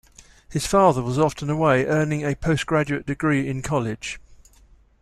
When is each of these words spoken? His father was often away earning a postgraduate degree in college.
His 0.49 0.65
father 0.65 1.03
was 1.03 1.19
often 1.19 1.47
away 1.51 1.85
earning 1.85 2.25
a 2.25 2.33
postgraduate 2.35 3.05
degree 3.05 3.47
in 3.47 3.61
college. 3.61 4.19